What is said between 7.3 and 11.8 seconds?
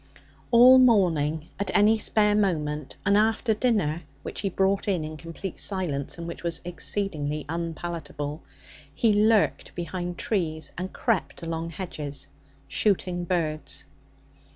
unpalatable), he lurked behind trees and crept along